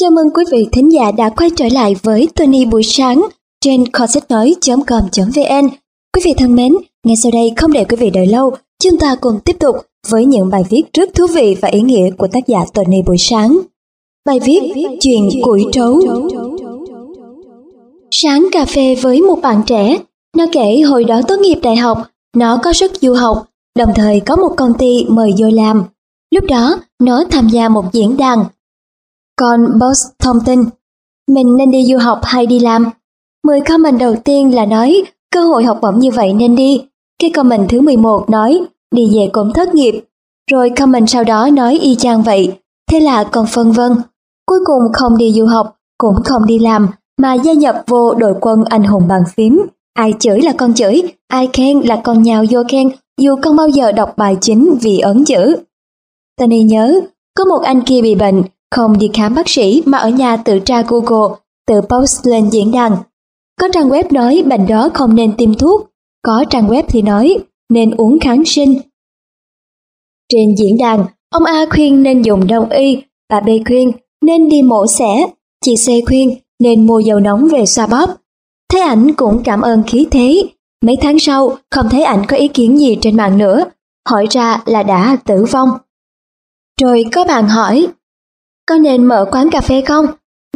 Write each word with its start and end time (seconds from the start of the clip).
Chào 0.00 0.10
mừng 0.10 0.26
quý 0.34 0.44
vị 0.52 0.68
thính 0.72 0.92
giả 0.92 1.10
đã 1.10 1.28
quay 1.28 1.50
trở 1.56 1.64
lại 1.72 1.96
với 2.02 2.28
Tony 2.34 2.64
buổi 2.64 2.82
sáng 2.82 3.26
trên 3.60 3.84
coesetoi.com.vn. 3.92 5.68
Quý 6.14 6.22
vị 6.24 6.34
thân 6.38 6.54
mến, 6.54 6.72
ngay 7.06 7.16
sau 7.22 7.32
đây 7.32 7.52
không 7.56 7.72
để 7.72 7.84
quý 7.84 7.96
vị 7.96 8.10
đợi 8.10 8.26
lâu, 8.26 8.54
chúng 8.82 8.98
ta 8.98 9.16
cùng 9.20 9.40
tiếp 9.44 9.56
tục 9.60 9.76
với 10.08 10.24
những 10.24 10.48
bài 10.48 10.62
viết 10.70 10.82
rất 10.92 11.14
thú 11.14 11.26
vị 11.34 11.56
và 11.60 11.68
ý 11.68 11.80
nghĩa 11.80 12.10
của 12.18 12.26
tác 12.26 12.46
giả 12.46 12.64
Tony 12.74 13.02
buổi 13.06 13.16
sáng. 13.18 13.58
Bài 14.26 14.40
viết 14.44 14.60
Chuyện 15.00 15.28
củi 15.42 15.64
trấu 15.72 16.00
Sáng 18.10 18.48
cà 18.52 18.64
phê 18.64 18.94
với 18.94 19.20
một 19.20 19.38
bạn 19.42 19.62
trẻ, 19.66 19.98
nó 20.36 20.46
kể 20.52 20.80
hồi 20.80 21.04
đó 21.04 21.20
tốt 21.28 21.36
nghiệp 21.40 21.58
đại 21.62 21.76
học, 21.76 21.98
nó 22.36 22.58
có 22.62 22.72
sức 22.72 22.92
du 23.00 23.14
học, 23.14 23.46
đồng 23.78 23.90
thời 23.94 24.20
có 24.20 24.36
một 24.36 24.50
công 24.56 24.74
ty 24.78 25.04
mời 25.08 25.34
vô 25.38 25.50
làm. 25.50 25.84
Lúc 26.34 26.44
đó, 26.44 26.78
nó 27.02 27.24
tham 27.30 27.48
gia 27.48 27.68
một 27.68 27.84
diễn 27.92 28.16
đàn 28.16 28.44
còn 29.36 29.78
boss 29.78 30.06
thông 30.18 30.38
tin, 30.46 30.64
mình 31.28 31.56
nên 31.56 31.70
đi 31.70 31.86
du 31.86 31.98
học 31.98 32.20
hay 32.22 32.46
đi 32.46 32.58
làm? 32.58 32.90
10 33.46 33.60
comment 33.60 33.98
đầu 33.98 34.16
tiên 34.24 34.54
là 34.54 34.66
nói 34.66 35.02
cơ 35.32 35.44
hội 35.44 35.64
học 35.64 35.78
bổng 35.82 35.98
như 35.98 36.10
vậy 36.10 36.32
nên 36.32 36.56
đi. 36.56 36.84
Cái 37.22 37.30
comment 37.30 37.68
thứ 37.68 37.80
11 37.80 38.30
nói 38.30 38.60
đi 38.94 39.10
về 39.14 39.28
cũng 39.32 39.52
thất 39.52 39.74
nghiệp. 39.74 40.04
Rồi 40.50 40.70
comment 40.70 41.08
sau 41.08 41.24
đó 41.24 41.48
nói 41.52 41.78
y 41.78 41.94
chang 41.94 42.22
vậy. 42.22 42.52
Thế 42.90 43.00
là 43.00 43.24
còn 43.24 43.46
phân 43.46 43.72
vân. 43.72 43.92
Cuối 44.46 44.58
cùng 44.64 44.92
không 44.92 45.16
đi 45.16 45.32
du 45.32 45.46
học, 45.46 45.76
cũng 45.98 46.16
không 46.24 46.46
đi 46.46 46.58
làm, 46.58 46.88
mà 47.18 47.34
gia 47.34 47.52
nhập 47.52 47.84
vô 47.86 48.14
đội 48.14 48.34
quân 48.40 48.64
anh 48.64 48.84
hùng 48.84 49.08
bàn 49.08 49.22
phím. 49.36 49.66
Ai 49.94 50.14
chửi 50.18 50.40
là 50.40 50.52
con 50.52 50.74
chửi, 50.74 51.02
ai 51.28 51.48
khen 51.52 51.80
là 51.80 52.00
con 52.04 52.22
nhào 52.22 52.44
vô 52.50 52.62
khen, 52.68 52.90
dù 53.20 53.36
không 53.42 53.56
bao 53.56 53.68
giờ 53.68 53.92
đọc 53.92 54.14
bài 54.16 54.36
chính 54.40 54.78
vì 54.80 54.98
ấn 54.98 55.24
chữ. 55.24 55.56
Tony 56.38 56.62
nhớ, 56.62 57.00
có 57.38 57.44
một 57.44 57.62
anh 57.62 57.82
kia 57.82 58.02
bị 58.02 58.14
bệnh, 58.14 58.42
không 58.76 58.98
đi 58.98 59.10
khám 59.14 59.34
bác 59.34 59.48
sĩ 59.48 59.82
mà 59.86 59.98
ở 59.98 60.08
nhà 60.08 60.36
tự 60.36 60.58
tra 60.58 60.82
Google, 60.82 61.36
tự 61.66 61.80
post 61.80 62.26
lên 62.26 62.50
diễn 62.50 62.72
đàn. 62.72 62.96
Có 63.60 63.68
trang 63.72 63.88
web 63.88 64.04
nói 64.10 64.42
bệnh 64.46 64.66
đó 64.66 64.88
không 64.94 65.14
nên 65.14 65.36
tiêm 65.36 65.54
thuốc, 65.54 65.90
có 66.22 66.44
trang 66.50 66.68
web 66.68 66.82
thì 66.88 67.02
nói 67.02 67.38
nên 67.70 67.90
uống 67.90 68.18
kháng 68.20 68.42
sinh. 68.44 68.80
Trên 70.32 70.56
diễn 70.58 70.78
đàn, 70.78 71.04
ông 71.30 71.44
A 71.44 71.66
khuyên 71.70 72.02
nên 72.02 72.22
dùng 72.22 72.46
đông 72.46 72.70
y, 72.70 73.02
bà 73.30 73.40
B 73.40 73.48
khuyên 73.66 73.92
nên 74.22 74.48
đi 74.48 74.62
mổ 74.62 74.86
xẻ, 74.98 75.26
chị 75.64 75.74
C 75.76 76.06
khuyên 76.06 76.36
nên 76.60 76.86
mua 76.86 76.98
dầu 76.98 77.20
nóng 77.20 77.48
về 77.48 77.66
xoa 77.66 77.86
bóp. 77.86 78.10
Thấy 78.72 78.80
ảnh 78.80 79.14
cũng 79.14 79.42
cảm 79.44 79.60
ơn 79.60 79.82
khí 79.86 80.08
thế. 80.10 80.42
Mấy 80.84 80.96
tháng 81.00 81.18
sau, 81.18 81.56
không 81.70 81.88
thấy 81.90 82.02
ảnh 82.02 82.24
có 82.28 82.36
ý 82.36 82.48
kiến 82.48 82.78
gì 82.78 82.98
trên 83.00 83.16
mạng 83.16 83.38
nữa, 83.38 83.64
hỏi 84.08 84.26
ra 84.30 84.62
là 84.66 84.82
đã 84.82 85.16
tử 85.24 85.44
vong. 85.44 85.68
Rồi 86.80 87.04
có 87.12 87.24
bạn 87.24 87.48
hỏi, 87.48 87.86
có 88.66 88.78
nên 88.78 89.04
mở 89.04 89.24
quán 89.32 89.50
cà 89.50 89.60
phê 89.60 89.80
không? 89.80 90.06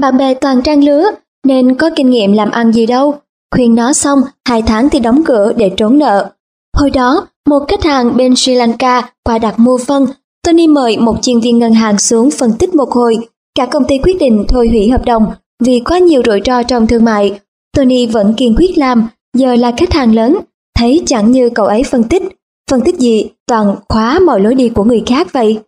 Bạn 0.01 0.17
bè 0.17 0.35
toàn 0.35 0.63
trang 0.63 0.85
lứa, 0.85 1.11
nên 1.47 1.75
có 1.75 1.91
kinh 1.97 2.11
nghiệm 2.11 2.33
làm 2.33 2.51
ăn 2.51 2.73
gì 2.73 2.87
đâu. 2.87 3.15
Khuyên 3.55 3.75
nó 3.75 3.93
xong, 3.93 4.21
hai 4.49 4.63
tháng 4.63 4.91
thì 4.91 5.01
đóng 5.01 5.25
cửa 5.25 5.53
để 5.57 5.71
trốn 5.77 5.99
nợ. 5.99 6.31
Hồi 6.77 6.91
đó, 6.91 7.27
một 7.49 7.65
khách 7.69 7.85
hàng 7.85 8.17
bên 8.17 8.37
Sri 8.37 8.55
Lanka 8.55 9.11
qua 9.25 9.39
đặt 9.39 9.59
mua 9.59 9.79
phân, 9.79 10.07
Tony 10.47 10.67
mời 10.67 10.99
một 10.99 11.17
chuyên 11.23 11.41
viên 11.41 11.59
ngân 11.59 11.73
hàng 11.73 11.99
xuống 11.99 12.31
phân 12.31 12.53
tích 12.59 12.75
một 12.75 12.91
hồi. 12.91 13.19
Cả 13.55 13.67
công 13.67 13.85
ty 13.89 13.99
quyết 13.99 14.17
định 14.21 14.45
thôi 14.49 14.69
hủy 14.69 14.89
hợp 14.89 15.05
đồng 15.05 15.33
vì 15.63 15.81
quá 15.81 15.99
nhiều 15.99 16.23
rủi 16.27 16.41
ro 16.47 16.63
trong 16.63 16.87
thương 16.87 17.05
mại. 17.05 17.41
Tony 17.77 18.07
vẫn 18.07 18.35
kiên 18.37 18.55
quyết 18.57 18.79
làm, 18.79 19.09
giờ 19.37 19.55
là 19.55 19.73
khách 19.77 19.93
hàng 19.93 20.15
lớn, 20.15 20.39
thấy 20.79 21.03
chẳng 21.07 21.31
như 21.31 21.51
cậu 21.51 21.67
ấy 21.67 21.83
phân 21.83 22.05
tích. 22.05 22.23
Phân 22.71 22.81
tích 22.81 22.99
gì 22.99 23.29
toàn 23.47 23.77
khóa 23.89 24.19
mọi 24.19 24.41
lối 24.41 24.55
đi 24.55 24.69
của 24.69 24.85
người 24.85 25.03
khác 25.07 25.33
vậy. 25.33 25.59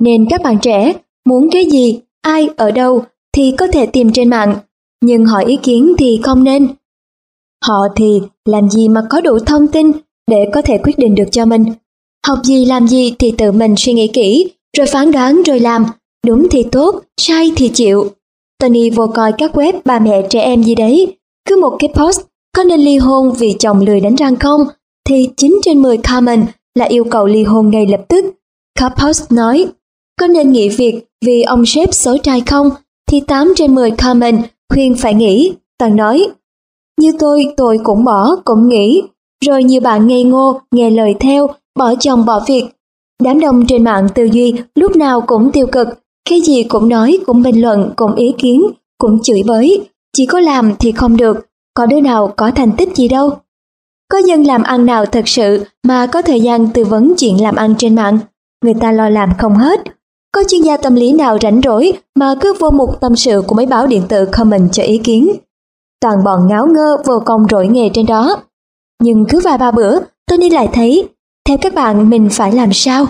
Nên 0.00 0.26
các 0.30 0.42
bạn 0.42 0.58
trẻ 0.58 0.92
Muốn 1.28 1.48
cái 1.50 1.66
gì, 1.70 2.00
ai, 2.22 2.48
ở 2.56 2.70
đâu 2.70 3.04
thì 3.36 3.54
có 3.58 3.66
thể 3.66 3.86
tìm 3.86 4.12
trên 4.12 4.30
mạng, 4.30 4.56
nhưng 5.04 5.26
hỏi 5.26 5.44
ý 5.44 5.56
kiến 5.56 5.92
thì 5.98 6.20
không 6.22 6.44
nên. 6.44 6.68
Họ 7.64 7.78
thì 7.96 8.20
làm 8.44 8.70
gì 8.70 8.88
mà 8.88 9.00
có 9.10 9.20
đủ 9.20 9.38
thông 9.38 9.68
tin 9.68 9.92
để 10.30 10.50
có 10.52 10.62
thể 10.62 10.78
quyết 10.78 10.98
định 10.98 11.14
được 11.14 11.28
cho 11.32 11.46
mình. 11.46 11.64
Học 12.26 12.38
gì 12.44 12.64
làm 12.64 12.88
gì 12.88 13.14
thì 13.18 13.34
tự 13.38 13.52
mình 13.52 13.74
suy 13.76 13.92
nghĩ 13.92 14.08
kỹ, 14.08 14.50
rồi 14.76 14.86
phán 14.86 15.12
đoán 15.12 15.42
rồi 15.42 15.60
làm, 15.60 15.86
đúng 16.26 16.46
thì 16.50 16.62
tốt, 16.72 17.02
sai 17.20 17.52
thì 17.56 17.68
chịu. 17.68 18.10
Tony 18.58 18.90
vô 18.90 19.06
coi 19.14 19.32
các 19.38 19.56
web 19.56 19.72
bà 19.84 19.98
mẹ 19.98 20.26
trẻ 20.30 20.40
em 20.40 20.62
gì 20.62 20.74
đấy, 20.74 21.16
cứ 21.48 21.60
một 21.60 21.76
cái 21.78 21.90
post 21.94 22.20
có 22.56 22.64
nên 22.64 22.80
ly 22.80 22.96
hôn 22.96 23.32
vì 23.38 23.56
chồng 23.58 23.80
lười 23.80 24.00
đánh 24.00 24.14
răng 24.14 24.36
không, 24.36 24.64
thì 25.08 25.28
9 25.36 25.58
trên 25.62 25.82
10 25.82 25.96
comment 25.96 26.46
là 26.74 26.84
yêu 26.84 27.04
cầu 27.04 27.26
ly 27.26 27.44
hôn 27.44 27.70
ngay 27.70 27.86
lập 27.86 28.00
tức. 28.08 28.24
Có 28.80 28.90
post 29.02 29.32
nói, 29.32 29.66
có 30.20 30.26
nên 30.26 30.52
nghỉ 30.52 30.68
việc 30.68 31.07
vì 31.24 31.42
ông 31.42 31.66
sếp 31.66 31.94
xấu 31.94 32.18
trai 32.18 32.40
không? 32.40 32.70
Thì 33.10 33.20
8 33.20 33.52
trên 33.56 33.74
10 33.74 33.90
comment 33.90 34.42
khuyên 34.72 34.94
phải 34.94 35.14
nghỉ. 35.14 35.52
Toàn 35.78 35.96
nói, 35.96 36.26
như 37.00 37.12
tôi 37.18 37.46
tôi 37.56 37.78
cũng 37.84 38.04
bỏ, 38.04 38.36
cũng 38.44 38.68
nghỉ. 38.68 39.02
Rồi 39.44 39.64
nhiều 39.64 39.80
bạn 39.80 40.06
ngây 40.06 40.24
ngô, 40.24 40.60
nghe 40.70 40.90
lời 40.90 41.14
theo, 41.20 41.48
bỏ 41.78 41.94
chồng 42.00 42.24
bỏ 42.26 42.40
việc. 42.46 42.64
Đám 43.22 43.40
đông 43.40 43.66
trên 43.66 43.84
mạng 43.84 44.08
tư 44.14 44.24
duy 44.24 44.54
lúc 44.74 44.96
nào 44.96 45.20
cũng 45.20 45.50
tiêu 45.52 45.66
cực, 45.66 45.88
cái 46.30 46.40
gì 46.40 46.62
cũng 46.62 46.88
nói, 46.88 47.18
cũng 47.26 47.42
bình 47.42 47.60
luận, 47.60 47.92
cũng 47.96 48.14
ý 48.14 48.34
kiến, 48.38 48.62
cũng 48.98 49.22
chửi 49.22 49.42
bới. 49.46 49.88
Chỉ 50.16 50.26
có 50.26 50.40
làm 50.40 50.72
thì 50.78 50.92
không 50.92 51.16
được, 51.16 51.36
có 51.74 51.86
đứa 51.86 52.00
nào 52.00 52.32
có 52.36 52.50
thành 52.50 52.72
tích 52.76 52.96
gì 52.96 53.08
đâu. 53.08 53.30
Có 54.12 54.18
dân 54.18 54.42
làm 54.42 54.62
ăn 54.62 54.86
nào 54.86 55.06
thật 55.06 55.28
sự 55.28 55.64
mà 55.86 56.06
có 56.06 56.22
thời 56.22 56.40
gian 56.40 56.68
tư 56.74 56.84
vấn 56.84 57.14
chuyện 57.18 57.42
làm 57.42 57.56
ăn 57.56 57.74
trên 57.78 57.94
mạng? 57.94 58.18
Người 58.64 58.74
ta 58.74 58.92
lo 58.92 59.08
làm 59.08 59.30
không 59.38 59.54
hết, 59.54 59.80
có 60.32 60.44
chuyên 60.48 60.62
gia 60.62 60.76
tâm 60.76 60.94
lý 60.94 61.12
nào 61.12 61.38
rảnh 61.42 61.60
rỗi 61.64 61.92
mà 62.14 62.34
cứ 62.40 62.54
vô 62.58 62.70
mục 62.70 63.00
tâm 63.00 63.16
sự 63.16 63.42
của 63.46 63.54
mấy 63.54 63.66
báo 63.66 63.86
điện 63.86 64.02
tử 64.08 64.28
comment 64.32 64.72
cho 64.72 64.82
ý 64.82 64.98
kiến. 64.98 65.32
Toàn 66.00 66.24
bọn 66.24 66.48
ngáo 66.48 66.66
ngơ 66.66 66.96
vô 67.06 67.22
công 67.24 67.46
rỗi 67.50 67.66
nghề 67.66 67.90
trên 67.94 68.06
đó. 68.06 68.36
Nhưng 69.02 69.24
cứ 69.28 69.40
vài 69.40 69.58
ba 69.58 69.70
bữa, 69.70 69.98
Tony 70.30 70.50
lại 70.50 70.68
thấy, 70.72 71.08
theo 71.48 71.58
các 71.60 71.74
bạn 71.74 72.10
mình 72.10 72.28
phải 72.32 72.52
làm 72.52 72.72
sao? 72.72 73.06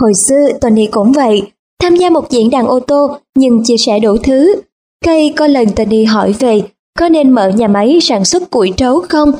Hồi 0.00 0.12
xưa 0.28 0.48
Tony 0.60 0.86
cũng 0.86 1.12
vậy, 1.12 1.52
tham 1.80 1.96
gia 1.96 2.10
một 2.10 2.30
diễn 2.30 2.50
đàn 2.50 2.66
ô 2.66 2.80
tô 2.80 3.16
nhưng 3.36 3.64
chia 3.64 3.76
sẻ 3.76 3.98
đủ 4.00 4.16
thứ. 4.22 4.60
Cây 5.04 5.34
có 5.36 5.46
lần 5.46 5.68
Tony 5.76 6.04
hỏi 6.04 6.32
về 6.32 6.62
có 6.98 7.08
nên 7.08 7.30
mở 7.30 7.48
nhà 7.48 7.68
máy 7.68 7.98
sản 8.02 8.24
xuất 8.24 8.50
củi 8.50 8.72
trấu 8.76 9.00
không? 9.08 9.32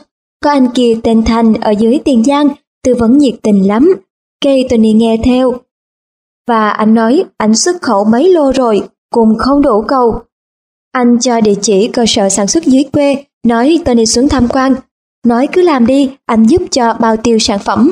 Có 0.45 0.51
anh 0.51 0.69
kia 0.75 0.99
tên 1.03 1.25
Thành 1.25 1.55
ở 1.55 1.71
dưới 1.71 1.99
Tiền 2.05 2.25
Giang, 2.25 2.49
tư 2.85 2.95
vấn 2.95 3.19
nhiệt 3.19 3.35
tình 3.43 3.69
lắm. 3.69 3.95
Cây 4.45 4.67
Tony 4.71 4.93
nghe 4.93 5.17
theo, 5.25 5.55
và 6.49 6.71
anh 6.71 6.95
nói 6.95 7.25
anh 7.39 7.55
xuất 7.55 7.83
khẩu 7.83 8.05
mấy 8.05 8.29
lô 8.33 8.53
rồi, 8.53 8.89
cùng 9.15 9.39
không 9.39 9.63
đủ 9.63 9.83
cầu. 9.89 10.21
Anh 10.93 11.19
cho 11.21 11.41
địa 11.41 11.55
chỉ 11.63 11.89
cơ 11.89 12.05
sở 12.09 12.29
sản 12.29 12.47
xuất 12.47 12.65
dưới 12.65 12.85
quê, 12.93 13.25
nói 13.47 13.81
Tony 13.85 14.07
xuống 14.07 14.29
tham 14.29 14.49
quan. 14.49 14.75
Nói 15.27 15.49
cứ 15.53 15.63
làm 15.63 15.87
đi, 15.87 16.11
anh 16.27 16.47
giúp 16.47 16.63
cho 16.71 16.95
bao 17.01 17.17
tiêu 17.17 17.39
sản 17.39 17.59
phẩm. 17.59 17.91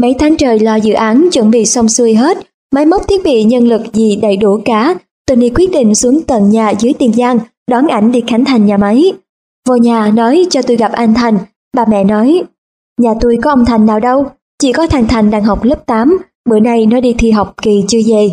Mấy 0.00 0.14
tháng 0.18 0.36
trời 0.36 0.58
lo 0.58 0.74
dự 0.76 0.92
án 0.92 1.28
chuẩn 1.32 1.50
bị 1.50 1.66
xong 1.66 1.88
xuôi 1.88 2.14
hết, 2.14 2.38
máy 2.74 2.86
móc 2.86 3.08
thiết 3.08 3.24
bị 3.24 3.44
nhân 3.44 3.68
lực 3.68 3.82
gì 3.92 4.16
đầy 4.16 4.36
đủ 4.36 4.60
cả. 4.64 4.94
Tony 5.26 5.50
quyết 5.50 5.70
định 5.72 5.94
xuống 5.94 6.22
tận 6.22 6.50
nhà 6.50 6.70
dưới 6.70 6.92
Tiền 6.98 7.12
Giang, 7.12 7.38
đón 7.70 7.86
ảnh 7.86 8.12
đi 8.12 8.22
khánh 8.26 8.44
thành 8.44 8.66
nhà 8.66 8.76
máy. 8.76 9.12
Vô 9.68 9.76
nhà 9.76 10.10
nói 10.14 10.46
cho 10.50 10.62
tôi 10.62 10.76
gặp 10.76 10.92
anh 10.92 11.14
Thành, 11.14 11.38
bà 11.76 11.84
mẹ 11.88 12.04
nói, 12.04 12.42
nhà 13.00 13.14
tôi 13.20 13.38
có 13.42 13.50
ông 13.50 13.64
Thành 13.64 13.86
nào 13.86 14.00
đâu, 14.00 14.26
chỉ 14.62 14.72
có 14.72 14.86
thằng 14.86 15.08
Thành 15.08 15.30
đang 15.30 15.44
học 15.44 15.64
lớp 15.64 15.86
8, 15.86 16.18
bữa 16.48 16.60
nay 16.60 16.86
nó 16.86 17.00
đi 17.00 17.14
thi 17.18 17.30
học 17.30 17.54
kỳ 17.62 17.84
chưa 17.88 18.00
về. 18.06 18.30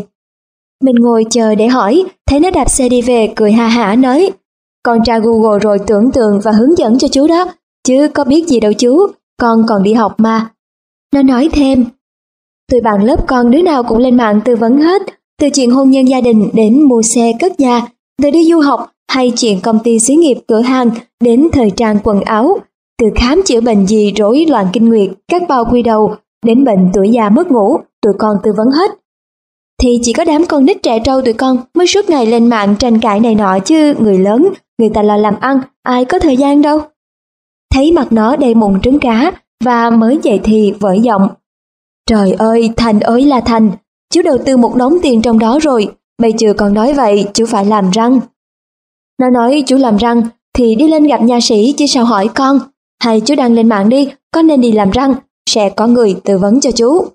Mình 0.84 0.95
ngồi 0.95 1.25
chờ 1.29 1.56
để 1.56 1.68
hỏi, 1.68 2.03
thấy 2.29 2.40
nó 2.40 2.51
đạp 2.51 2.69
xe 2.69 2.90
đi 2.90 3.01
về 3.01 3.34
cười 3.35 3.51
ha 3.51 3.68
hả 3.68 3.95
nói, 3.95 4.31
con 4.84 5.00
tra 5.06 5.19
Google 5.19 5.59
rồi 5.59 5.78
tưởng 5.88 6.12
tượng 6.12 6.40
và 6.44 6.51
hướng 6.51 6.78
dẫn 6.78 6.97
cho 6.97 7.07
chú 7.07 7.28
đó, 7.28 7.45
chứ 7.88 8.07
có 8.13 8.23
biết 8.23 8.47
gì 8.47 8.59
đâu 8.59 8.73
chú, 8.73 9.07
con 9.40 9.66
còn 9.68 9.84
đi 9.84 9.94
học 9.94 10.16
mà. 10.18 10.50
Nó 11.13 11.22
nói 11.22 11.50
thêm, 11.53 11.85
tụi 12.72 12.81
bạn 12.81 13.03
lớp 13.03 13.28
con 13.28 13.51
đứa 13.51 13.62
nào 13.62 13.84
cũng 13.84 13.97
lên 13.97 14.18
mạng 14.18 14.41
tư 14.45 14.56
vấn 14.56 14.78
hết, 14.78 15.01
từ 15.39 15.50
chuyện 15.50 15.72
hôn 15.72 15.89
nhân 15.89 16.07
gia 16.07 16.21
đình 16.21 16.50
đến 16.53 16.83
mua 16.83 17.01
xe 17.01 17.33
cất 17.39 17.60
nhà, 17.60 17.88
từ 18.24 18.31
đi 18.31 18.45
du 18.45 18.60
học 18.60 18.92
hay 19.12 19.33
chuyện 19.36 19.60
công 19.62 19.80
ty 19.83 20.00
xí 20.00 20.15
nghiệp 20.15 20.38
cửa 20.48 20.62
hàng 20.62 20.89
đến 21.24 21.48
thời 21.51 21.69
trang 21.69 22.00
quần 22.03 22.21
áo, 22.21 22.57
từ 23.00 23.07
khám 23.15 23.42
chữa 23.45 23.62
bệnh 23.62 23.88
gì 23.88 24.13
rối 24.15 24.45
loạn 24.50 24.68
kinh 24.74 24.89
nguyệt, 24.89 25.10
các 25.27 25.42
bao 25.50 25.65
quy 25.65 25.81
đầu, 25.83 26.15
đến 26.45 26.63
bệnh 26.63 26.89
tuổi 26.94 27.10
già 27.10 27.30
mất 27.30 27.51
ngủ, 27.51 27.77
tụi 28.07 28.13
con 28.19 28.38
tư 28.44 28.51
vấn 28.57 28.68
hết. 28.71 28.92
Thì 29.81 30.00
chỉ 30.01 30.13
có 30.13 30.25
đám 30.25 30.45
con 30.45 30.65
nít 30.65 30.83
trẻ 30.83 31.00
trâu 31.00 31.21
tụi 31.21 31.33
con 31.33 31.57
mới 31.74 31.88
suốt 31.88 32.09
ngày 32.09 32.25
lên 32.25 32.48
mạng 32.48 32.75
tranh 32.80 33.00
cãi 33.00 33.19
này 33.19 33.36
nọ 33.36 33.59
chứ 33.59 33.94
người 34.00 34.18
lớn, 34.18 34.50
người 34.77 34.89
ta 34.89 35.01
lo 35.01 35.18
làm 35.18 35.36
ăn, 35.39 35.59
ai 35.83 36.06
có 36.06 36.19
thời 36.19 36.38
gian 36.38 36.62
đâu. 36.62 36.81
Thấy 37.74 37.92
mặt 37.92 38.07
nó 38.12 38.36
đầy 38.36 38.56
mụn 38.56 38.81
trứng 38.81 39.00
cá 39.00 39.31
và 39.63 39.89
mới 39.89 40.19
dậy 40.24 40.39
thì 40.44 40.74
vỡ 40.80 40.94
giọng. 40.94 41.30
Trời 42.09 42.31
ơi, 42.31 42.69
Thành 42.77 43.00
ơi 43.00 43.21
là 43.25 43.42
Thành, 43.42 43.71
chú 44.13 44.21
đầu 44.21 44.38
tư 44.45 44.57
một 44.57 44.75
đống 44.75 44.98
tiền 45.01 45.21
trong 45.21 45.39
đó 45.39 45.60
rồi, 45.62 45.95
bây 46.21 46.33
giờ 46.38 46.53
còn 46.57 46.74
nói 46.74 46.94
vậy 46.94 47.25
chú 47.33 47.45
phải 47.45 47.65
làm 47.65 47.89
răng. 47.92 48.19
Nó 49.19 49.30
nói 49.30 49.63
chú 49.68 49.77
làm 49.77 49.98
răng 49.98 50.21
thì 50.57 50.75
đi 50.75 50.88
lên 50.88 51.03
gặp 51.03 51.21
nha 51.21 51.39
sĩ 51.42 51.74
chứ 51.77 51.86
sao 51.86 52.06
hỏi 52.06 52.30
con, 52.36 52.60
hay 53.03 53.21
chú 53.21 53.36
đăng 53.36 53.53
lên 53.53 53.69
mạng 53.69 53.89
đi, 53.89 54.10
có 54.31 54.42
nên 54.42 54.62
đi 54.62 54.71
làm 54.71 54.92
răng, 54.92 55.15
sẽ 55.50 55.69
có 55.69 55.88
người 55.88 56.15
tư 56.24 56.38
vấn 56.38 56.60
cho 56.60 56.71
chú. 56.71 57.06